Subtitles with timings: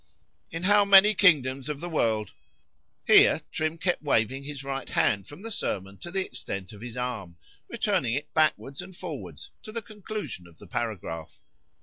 [0.49, 5.51] "In how many kingdoms of the world"—[Here Trim kept waving his right hand from the
[5.51, 7.37] sermon to the extent of his arm,
[7.69, 11.39] returning it backwards and forwards to the conclusion of the paragraph.